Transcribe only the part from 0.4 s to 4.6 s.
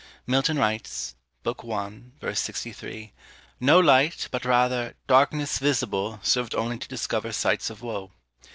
writes, book i. v. 63 No light, but